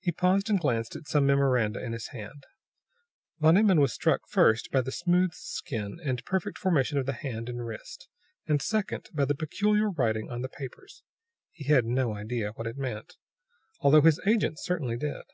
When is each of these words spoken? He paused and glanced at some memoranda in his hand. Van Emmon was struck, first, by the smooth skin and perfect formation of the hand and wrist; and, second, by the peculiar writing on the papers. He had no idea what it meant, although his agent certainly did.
He 0.00 0.10
paused 0.10 0.48
and 0.48 0.58
glanced 0.58 0.96
at 0.96 1.06
some 1.06 1.26
memoranda 1.26 1.78
in 1.84 1.92
his 1.92 2.06
hand. 2.12 2.44
Van 3.40 3.58
Emmon 3.58 3.78
was 3.78 3.92
struck, 3.92 4.22
first, 4.26 4.70
by 4.72 4.80
the 4.80 4.90
smooth 4.90 5.32
skin 5.34 5.98
and 6.02 6.24
perfect 6.24 6.56
formation 6.56 6.96
of 6.96 7.04
the 7.04 7.12
hand 7.12 7.50
and 7.50 7.62
wrist; 7.66 8.08
and, 8.46 8.62
second, 8.62 9.10
by 9.12 9.26
the 9.26 9.34
peculiar 9.34 9.90
writing 9.90 10.30
on 10.30 10.40
the 10.40 10.48
papers. 10.48 11.02
He 11.52 11.64
had 11.66 11.84
no 11.84 12.14
idea 12.14 12.52
what 12.52 12.66
it 12.66 12.78
meant, 12.78 13.18
although 13.80 14.00
his 14.00 14.18
agent 14.26 14.60
certainly 14.60 14.96
did. 14.96 15.24